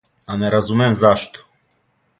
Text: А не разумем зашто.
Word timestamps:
А 0.31 0.37
не 0.43 0.49
разумем 0.55 0.95
зашто. 1.03 1.45